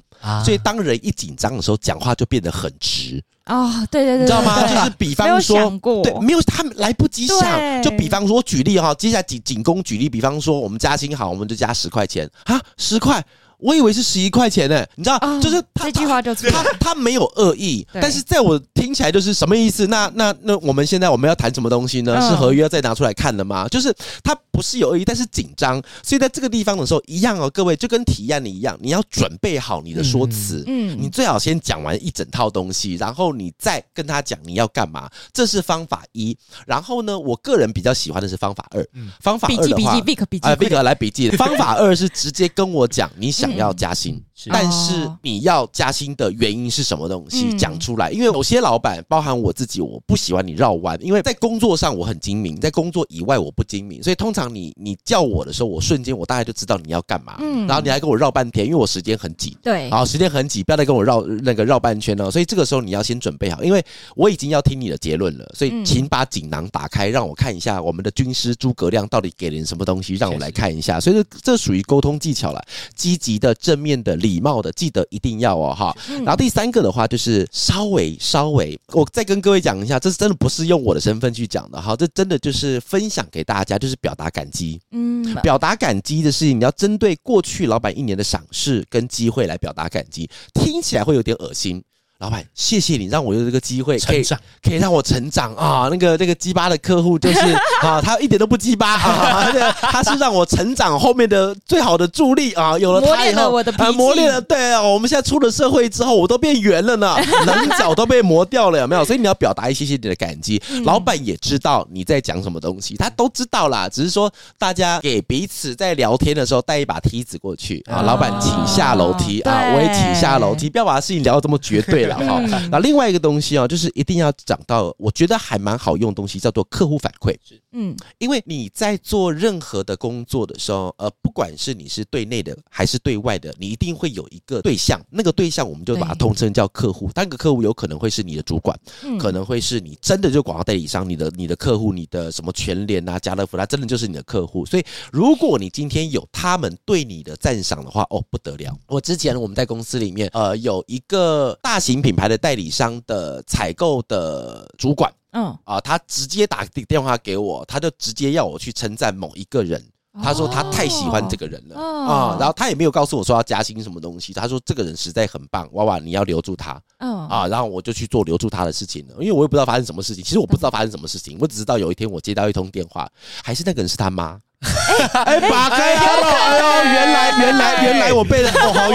[0.44, 3.86] 所以当人一紧张的时候，讲话就变得很直啊！
[3.90, 4.62] 对对对，你知道吗？
[4.62, 5.72] 就是比方说，
[6.04, 7.84] 对，没有他们来不及想。
[7.84, 13.24] 就比方说，我举例哈，接下来仅仅供举例，比方说，我们加薪好，我们就加十块钱啊，十块。
[13.58, 19.86] 我以为是十一块钱呢，你知道，哦、就是他这句话就他他，没有恶意，但是在我听起来就是什么意思？
[19.88, 22.16] 那那那我们现在我们要谈什么东西呢？
[22.18, 23.68] 嗯、是合约要再拿出来看的吗？
[23.68, 36.36] 就是他不是有恶意，但是紧张，所以在这个地方的时候一样哦，各位就跟提案你一样，你要准备好你的说辞，嗯，你最好先讲完一整套东西，然后你再跟他讲你要干嘛，这是方法一。
[36.66, 41.30] 然后呢，我个人比较喜欢的是方法二，嗯，方法二的话，笔记笔记笔记，哎，Vic 来笔记。
[41.38, 43.50] 方法二是直接跟我讲你想。
[43.60, 47.58] 要加薪，但是你要加薪的原因是什么东西？
[47.58, 48.12] 讲出来。
[48.12, 50.98] 因为有些老板，包含我自己，我不喜欢你绕弯。
[51.02, 57.38] 因为在工作上我很精明，在工作以外我不精明，所以通常你你叫我的时候，我瞬间我大概就知道你要干嘛。
[57.40, 59.54] 嗯，然后你还跟我绕半天，因为我时间很紧。
[59.62, 62.30] 对，好，时间很紧，不要再跟我绕那个绕半圈了。
[62.32, 63.84] 所以这个时候你要先准备好，因为
[64.16, 65.52] 我已经要听你的结论了。
[65.56, 71.00] 所以请把锦囊打开，让我看一下我们的军师诸葛亮到底给人什么东西，让我来看一下。
[71.00, 72.64] 所以这这属于沟通技巧了，
[72.96, 74.16] 积极的、正面的。
[74.30, 75.96] 礼貌的，记得一定要哦，哈。
[76.24, 84.80] 然后第三个的话，就是稍微稍微，我再跟各位讲一下，这是真的不是用我的身份去讲的，哈，这真的就是分享给大家，就是表达感激。
[84.92, 91.84] 嗯，表达感激的事情，你要针对过去老板一年的赏识跟机会来表达感激，听起来会有点恶心。
[92.20, 94.22] 老板，谢谢你让我有这个机会，可以
[94.62, 95.88] 可以让我成长啊！
[95.90, 97.40] 那个那个鸡巴的客户就是
[97.82, 102.78] 啊，他一点都不鸡巴啊，他是让我成长后面的最好的助力啊！
[102.78, 104.42] 有了他以后，磨练了我的脾气，磨练了。
[104.42, 107.16] 对啊，我们现在出了社会之后，我都变圆了呢，
[107.48, 109.04] 棱角都被磨掉了，有没有？
[109.08, 110.62] 所以你要表达一些些你的感激。
[110.72, 113.88] 嗯、老板也知道你在讲什么东西，他都知道啦。
[113.88, 122.09] 只是说大家给彼此在聊天的时候带一把梯子过去啊，老板请下楼梯啊，我也请下楼梯，不要把事情聊得这么绝对。
[122.10, 122.68] 了哈。
[122.72, 127.36] 那另外一个东西啊，就是一定要讲到，我觉得还蛮好用的东西，叫做客户反馈。
[127.72, 137.10] 嗯，因为你在做任何的工作的时候，呃，不管是你是对内的还是对外的，你一定会有一个对象，那个对象我们就把它通称叫客户。
[137.14, 138.78] 单个客户有可能会是你的主管，
[139.20, 144.66] 可能会是你真的就广告代理商，你的你的客户，你的什么全联啊、家乐福，它真的就是你的客户。
[144.66, 148.76] 所以，如果你今天有他们对你的赞赏的话，哦，不得了！
[148.88, 159.84] 我之前我们在公司里面，呃，有一个大型品牌的代理商的采购的主管，嗯啊，他直接打电话给我，他就直接要我去称赞某一个人。
[160.24, 164.34] 他说他太喜欢这个人了啊，然后他也没有告诉我说要加薪什么东西。
[164.34, 166.82] 他说这个人实在很棒，娃娃你要留住他。
[166.98, 170.24] 嗯啊，然后我就去做留住他的事情了，因为我也不知道发生什么事情。
[170.24, 173.10] 其实我不知道发生什么事情，我只知道有一天我接到一通电话，
[173.44, 174.38] 还是那个人是他妈。
[174.60, 176.28] 哎，打开他了！
[176.28, 178.90] 哎呦，原来原来原来我背的好好，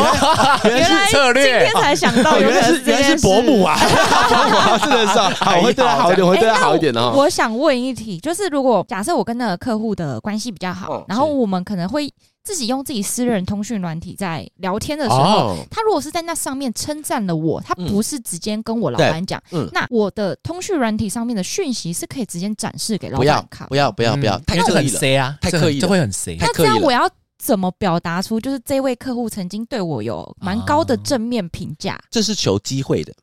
[0.65, 3.77] 原来原来是策略，今天才想到，原来是原来是伯母啊！
[3.79, 7.13] 伯母啊，真的是好，我会对他好一点，我会对他好一点哦。
[7.17, 12.13] 我想问一题，就是如果假设我跟那个客户的关系比较好，然后我们可能会。
[12.45, 23.67] 自己用自己私人通讯软体在聊天的时候，哦、他如果是在那上面称赞了我，他不是直接跟我老板讲，嗯、那我的通讯软体上面的讯息是可以直接展示给老板看。
[23.69, 25.39] 不要不要不要，太刻意了啊！
[25.41, 26.37] 太刻意，就会很 C。
[26.39, 31.99] 那这样我要怎么表达出，就是这位客户曾经对我有蛮高的正面评价？
[32.11, 33.15] 这是求机会的。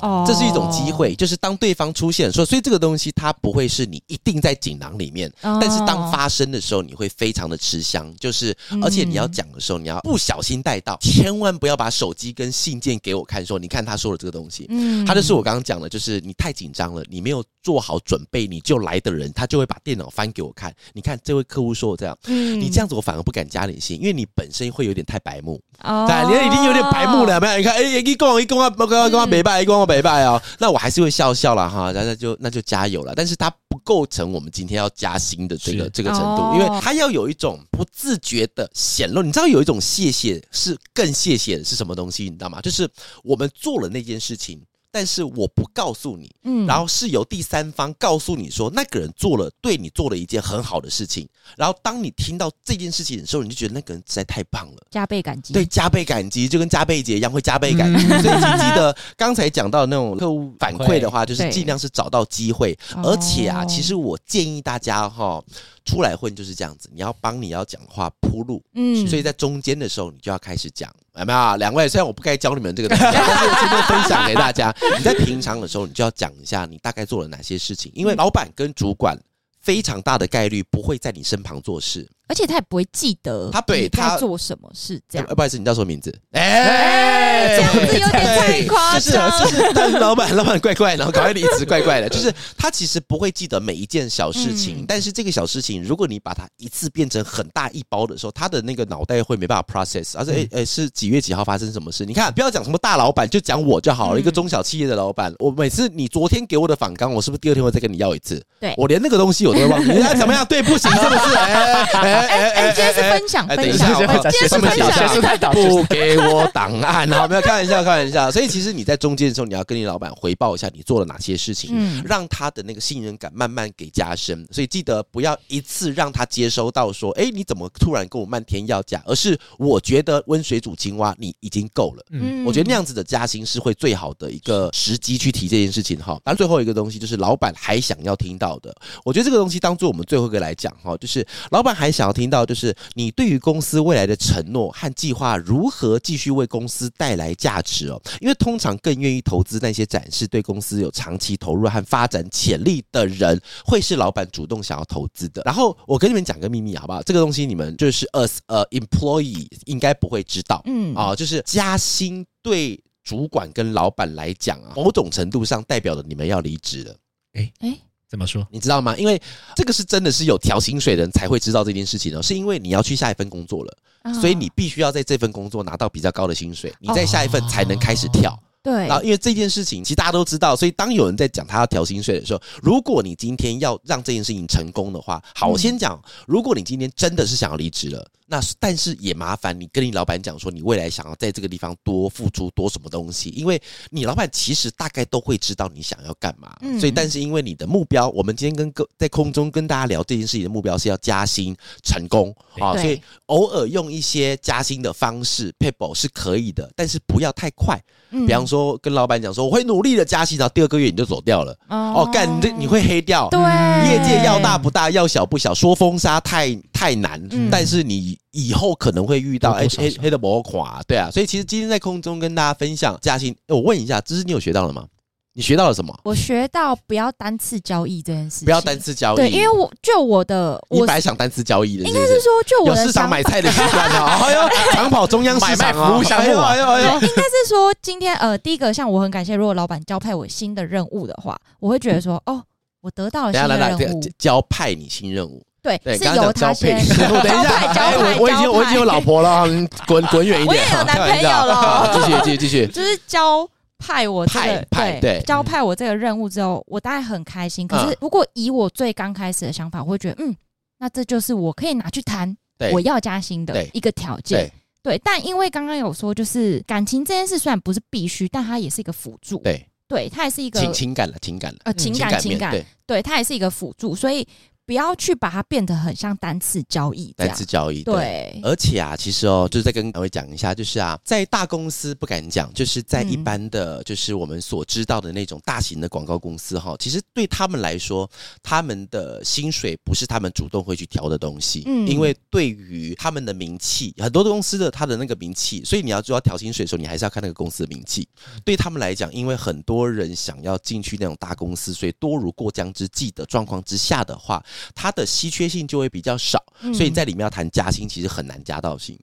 [0.00, 8.12] 哦，这是一种机会，就是当对方出现的时候，所以这个东西它不会是你一定在锦囊里面，但是当发生的时候，你会非常的吃香。
[8.18, 20.74] 就是而且你要讲的时候，你要不小心带到，千万不要把手机跟信件给我看，说你看他说的这个东西，嗯，他就是我刚刚讲的，就是你太紧张了，你没有做好准备你就来的人，他就会把电脑翻给我看。
[20.92, 27.58] 你看这位客户说我这样，嗯，你这样子我反而不敢加你信，因为你本身会有点太白目，哦，对，你已经有点白目了，没有？
[27.58, 33.14] 你看，哎，一共一共啊，刚刚刚刚没拜，一讲我没拜啊，那我还是会笑笑了哈，那那就那就加油了。
[33.16, 39.22] 但是它不构成我们今天要加薪的这个这个程度，因为它要有一种不自觉的显露。
[39.22, 42.24] 你知道有一种谢谢是更谢谢的是什么东西？
[42.24, 42.60] 你知道吗？
[42.60, 42.86] 就是
[43.24, 44.60] 我们做了那件事情。
[44.90, 58.06] 但是我不告诉你，嗯，然后是由第三方告诉你说那个人做了对你做了一件很好的事情，然后当你听到这件事情的时候，你就觉得那个人实在太棒了，加倍感激，对，加倍感激，就跟加倍姐一样会加倍感激。
[58.06, 65.42] 嗯、所以请记得刚才讲到的那种客户反馈的话，就是尽量是找到机会，而且啊，其实我建议大家哈。
[65.88, 71.56] 出来混就是这样子，你要帮你要讲话铺路，嗯，所以在中间的时候，你就要开始讲，有没有？
[71.56, 74.74] 两位，虽然我不该教你们这个东西， 但是我今天分享给大家。
[74.98, 79.18] 你在平常的时候，你就要讲一下你大概做了哪些事情，因为老板跟主管
[79.60, 82.06] 非常大的概率不会在你身旁做事。
[82.28, 85.26] 而且他也不会记得他对他做什么事，这样。
[85.26, 86.14] 不好意思，你叫什么名字？
[86.32, 89.30] 哎，这样子有点太夸张。
[89.38, 92.08] 就是就是，但是老板老板怪怪，然后赶快离职，怪怪的。
[92.08, 100.18] 就是他其实不会记得每一件小事情，但是这个小事情，如果你把它一次变成很大一包的时候，他的那个脑袋会没办法 process。
[100.18, 102.04] 而且哎哎，是几月几号发生什么事？
[102.04, 104.20] 你看，不要讲什么大老板，就讲我就好了。
[104.20, 108.42] 一个中小企业的老板，我每次你昨天给我的访纲，我是不是第二天会再跟你要一次？
[108.60, 109.88] 对，我连那个东西我都会忘记。
[110.18, 110.44] 怎么样？
[110.46, 111.34] 对，不行，是不是？
[111.36, 112.17] 哎哎。
[112.26, 118.30] 哎哎，今天是分享，分享，今天是分享，不给我档案， 好，没有开玩笑，开玩笑。
[118.30, 124.46] 所以其实你在中间的时候，你要跟你老板回报一下你做了哪些事情，让他的那个信任感慢慢给加深。
[124.50, 129.02] 所以记得不要一次让他接收到说，哎，你怎么突然跟我漫天要价？
[129.06, 132.04] 而是我觉得温水煮青蛙，你已经够了。
[132.10, 136.20] 嗯，我觉得那样子的加薪是会最好的一个时机去提这件事情哈。
[136.24, 142.44] 然后最后一个东西就是老板还想要听到的，我觉得这个东西当做我们最后一个来讲哈，就是老板还想要听到。
[142.44, 148.00] 就是你对于公司未来的承诺和计划，如何继续为公司带来价值哦？
[148.20, 155.42] 因为通常更愿意投资那些展示对公司有长期投入和发展潜力的人，会是老板主动想要投资的。
[155.44, 157.02] 然后我跟你们讲个秘密好不好？
[157.02, 166.96] 这个东西你们就是 as a employee 应该不会知道，嗯啊，就是加薪对主管跟老板来讲啊，某种程度上代表了你们要离职了。
[167.34, 167.78] 哎哎。
[168.08, 168.46] 怎么说？
[168.50, 168.96] 你知道吗？
[168.96, 169.20] 因为
[169.54, 172.22] 这个是真的是有调薪水的人才会知道这件事情哦。
[172.22, 173.78] 是因为你要去下一份工作了，
[174.20, 178.38] 所以你必须要在这份工作拿到比较高的薪水，你在下一份才能开始跳。
[178.62, 178.86] 对。
[178.86, 188.10] 然后，因为这件事情其实大家都知道，所以当有人在讲他要调薪水的时候，如果你今天要让这件事情成功的话，好，我先讲，如果你今天真的是想要离职了。
[188.28, 193.60] 那但是也麻烦你跟你老板讲说，你未来想要在这个地方多付出多什么东西，因为
[193.90, 196.54] 你老板其实大概都会知道你想要干嘛。
[196.78, 207.80] 所以，但是因为你的目标，我们今天跟各在空中跟大家聊这件事情的目标是要加薪成功啊，所以偶尔用一些加薪的方式 people 是可以的，但是不要太快。
[208.10, 213.28] 比方说跟老板讲说我会努力的加薪，然后第二个月你就走掉了哦，干你这你会黑掉。
[213.30, 213.38] 对，
[213.86, 218.18] 业界要大不大，要小不小，说封杀太太难，但是你。
[218.30, 224.84] 以后可能会遇到哎黑黑的魔垮，对啊，所以其实今天在空中跟大家分享加薪，我问一下，芝芝你有学到了吗？
[225.32, 225.92] 你学到了什么？
[226.04, 242.40] 我学到不要单次交易这件事，不要单次交易，对，因为我就我的，我本来想单次交易的，应该是说就我的市场买菜的习惯啊， 哎呦，长跑中央市场服务项目，哎呦哎呦，应该是说今天呃，第一个像我很感谢，如果老板交派我新的任务的话，我会觉得说哦，
[242.82, 245.42] 我得到了新的任务，交派你新任务。
[245.60, 246.78] 对，是由他先。
[246.78, 247.42] 等一
[247.74, 249.44] 下，我我已经我已经有老婆了，
[249.86, 250.48] 滚滚远一点。
[250.48, 251.90] 我也有男朋友了。
[251.92, 252.66] 继续继续继续。
[252.72, 257.66] 就是交派我这个派对交派我这个任务之后，我当然很开心。
[257.66, 260.34] 可是如果以我最刚开始的想法，我会觉得嗯，
[260.78, 262.36] 那这就是我可以拿去谈
[262.72, 264.50] 我要加薪的一个条件。
[264.80, 269.38] 对，但因为刚刚有说，就是感情这件事虽然不是必须，但它也是一个辅助。
[269.38, 272.56] 对，对，它也是一个情情感了，情感了，呃，情感情感。
[272.86, 274.26] 对，它也是一个辅助，所以。
[274.68, 278.40] 不要去把它变得很像单次交易，单次交易对，对。
[278.42, 288.06] 而且啊，其实哦，就是再跟两位讲一下，就是啊，在大公司不敢讲，就是在一般的，就是我们所知道的那种大型的广告公司哈，其实对他们来说，
[288.42, 298.06] 他们的薪水不是他们主动会去调的东西，嗯，因为对于他们的名气，很多的公司的他的那个名气，所以你要知道调薪水的时候，你还是要看那个公司的名气。
[298.44, 304.44] 对他们来讲，因为很多人想要进去那种大公司，所以多如过江之鲫的状况之下的话。
[304.74, 306.42] 它的稀缺性就会比较少，
[306.74, 308.98] 所以你在里面要谈加薪，其实很难加到薪。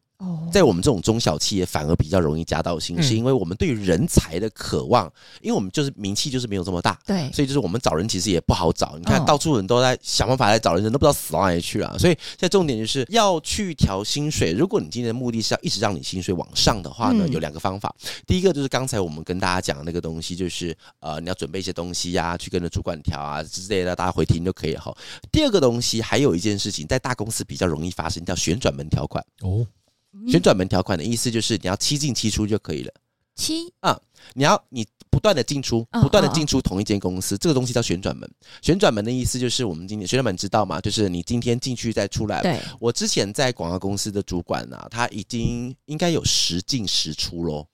[0.51, 5.11] 在我们这种中小企业，反而比较容易加到薪，是因为我们对于人才的渴望，
[5.41, 8.95] 因为我们就是名气就是没有这么大，对，所以就是我们找人其实也不好找。
[8.97, 11.99] 你看到处人都在想办法来找人，人都不知道死到哪里去了。
[11.99, 14.53] 所以现在重点就是要去调薪水。
[14.53, 17.93] 如果你今天的目的是要一直让你薪水往上的话呢，有两个方法。
[18.25, 24.95] 第一个就是刚才我们跟大家讲的那个东西，就是呃，你要准备一些东西呀，去跟着主管调啊之类的，大家回听就可以了哈。
[25.31, 29.67] 第二个东西还有一件事情，在大公司比较容易发生，叫旋转门条款哦。
[30.27, 32.91] 旋转门条款的意思就是你要七进七出就可以了。
[33.35, 33.99] 七啊，
[34.33, 38.29] 你要你不断的进出，不断的进出同一间公司，这个东西叫旋转门。
[38.61, 40.79] 旋转门的意思就是我们今天旋转门知道吗？
[40.79, 42.41] 就是你今天进去再出来。
[42.41, 47.67] 对，我之前在广告公司的主管啊，他已经应该有十进十出咯。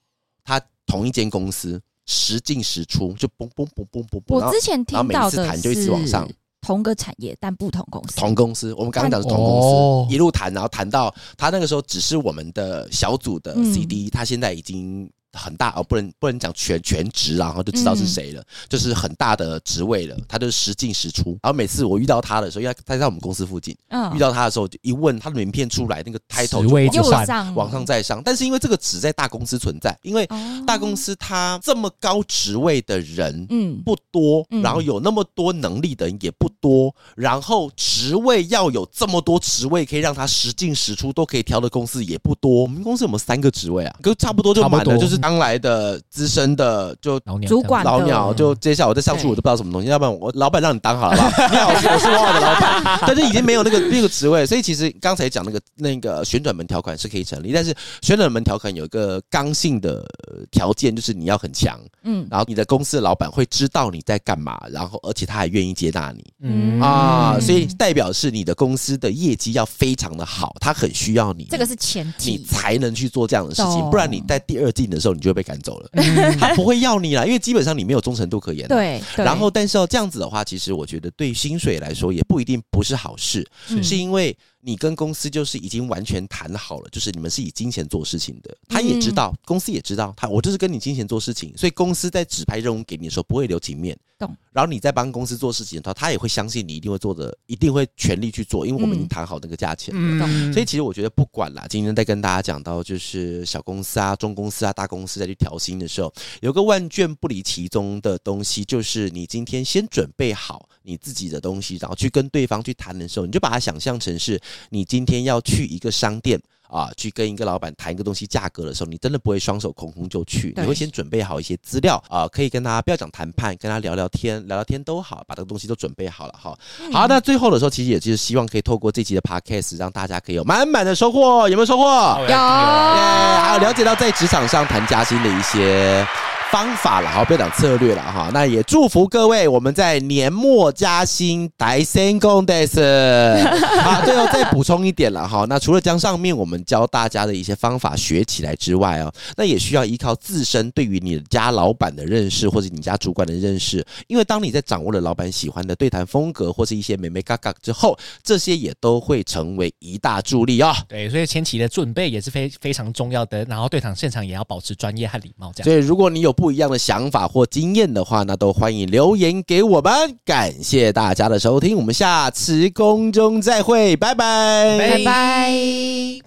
[0.43, 4.35] 他同一间公司十进十出，就嘣嘣嘣嘣嘣嘣。
[4.35, 6.27] 我之前听到的谈就一直往上。
[6.61, 15.11] 同个产业但不同公司，同公司，我们刚刚讲的是同公司，哦、一路谈，然后谈到他那个时候只是我们的小组的 CD，、嗯、他现在已经。
[15.33, 20.17] 很大哦，不能不能讲全全职，然后就知道是谁了，嗯、就是很大的职位了。
[20.27, 28.21] 他就是时进时出，然后每次我遇到他的时候，因为他在我们公司附近，嗯、遇到他的时候就一问他的名片出来，那个 title 就往上，上往上再上。
[28.23, 30.27] 但是因为这个只在大公司存在，因为
[30.67, 42.63] 大公司他这么高职位的人嗯不多，嗯、然后有那么多能力的人也不多，然后职位要有这么多职位可以让他时进时出都可以调的公司也不多。
[42.63, 43.95] 我们公司有没有三个职位啊？
[44.01, 45.20] 可差不多就满了，就是。
[45.21, 51.31] 刚来的资深的就主管老鸟，就接下来我再上去我都不知道什么东西，要不然我老板让你当好了吧？
[51.49, 60.03] 你好，我是我的老板，但是已经没有那个那个职位，所以其实刚才讲那个那个旋转门条款是可以成立，但是旋转门条款有一个刚性的
[60.49, 66.81] 条件，就是你要很强，嗯，然后你的公司的老板会知道你在干嘛，然后而且他还愿意接纳你，嗯。
[66.81, 75.10] 啊，所以代表是你的公司的业绩要非常的好，他很需要你，这个是前提，你才能去做这样的事情，不然你在第二季的时候。
[75.13, 75.89] 你就会被赶走了，
[76.39, 78.67] 他不会要你了，因为基本上你没有忠诚度可言。
[78.67, 83.47] 对，然后但是哦这样子的话，其实我觉得对薪水来说也不一定不是好事，
[83.83, 84.37] 是因为。
[84.61, 94.35] 你跟公司就是已经完全谈好了，就是你们是以金钱做事情的，他也知道，公司也知道，他我就是跟你金钱做事情，所以公司在指派任务给你的时候不会留情面，懂。
[94.53, 100.25] 然后你在帮公司做事情的时候，他也会相信你一定会做的，一定会全力去做，因为我们已经谈好那个价钱了。
[100.27, 116.41] 嗯，所以其实我觉得不管啦，今天在跟大家讲到就是小公司啊、中公司啊、大公司再去调薪的时候，有个万卷不离其宗的东西，就是你今天先准备好你自己的东西，然后去跟对方去谈的时候，你就把它想象成是你今天要去一个商店。
[116.71, 126.57] 啊，去跟一个老板谈一个东西价格的时候，你真的不会双手空空就去，你会先准备好一些资料啊，可以跟他不要讲谈判，跟他聊聊天，聊聊天都好，把这个东西都准备好了哈。
[126.93, 131.83] 好，那最后的时候，其实也就是希望可以透过这期的 podcast，让大家可以有满满的收获，有没有收获？
[131.83, 136.07] 有，还有了解到在职场上谈加薪的一些。
[136.51, 138.29] 方法了，好，不要讲策略了哈。
[138.33, 143.41] 那也祝福各位，我们在年末加薪，大成功的是。
[143.81, 145.45] 好，最后再补充一点了哈。
[145.47, 153.81] 那除了将上面我们教大家的一些方法学起来之外哦，那也需要依靠自身对于你家老板的认识，或者你家主管的认识。
[154.07, 160.73] 因为当你在掌握了老板喜欢的对谈风格，或是一些美眉嘎嘎之后，这些也都会成为一大助力哦。
[160.89, 163.45] 对，所以前期的准备也是非非常重要的。
[163.45, 165.63] 然后对谈现场也要保持专业和礼貌，这样。
[165.63, 169.93] 所以如果你有不一样的想法或经验的话，那都欢迎留言给我们。
[170.25, 176.21] 感谢大家的收听，我们下次空中再会，拜拜，拜拜。